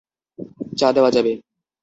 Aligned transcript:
চা 0.77 0.87
দেওয়া 0.95 1.11
যাবে। 1.11 1.33